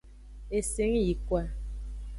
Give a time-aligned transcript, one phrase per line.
[0.57, 1.45] Eseyingkoa.